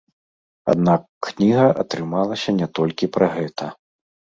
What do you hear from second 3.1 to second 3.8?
пра гэта.